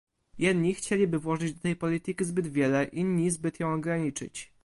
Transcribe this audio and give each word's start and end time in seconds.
Jedni 0.37 0.73
chcieliby 0.75 1.19
włożyć 1.19 1.53
do 1.53 1.59
tej 1.61 1.75
polityki 1.75 2.25
zbyt 2.25 2.47
wiele, 2.47 2.83
inni 2.85 3.29
zbyt 3.31 3.59
ją 3.59 3.73
ograniczyć 3.73 4.51